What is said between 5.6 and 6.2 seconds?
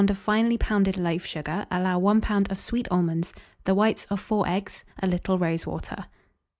water.